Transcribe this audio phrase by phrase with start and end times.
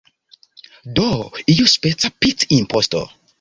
[0.95, 1.05] Do
[1.57, 3.05] iuspeca pic-imposto?